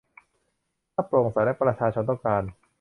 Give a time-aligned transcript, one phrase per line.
[0.93, 2.43] ถ้าโปร่งใสและประชาชนต้องการ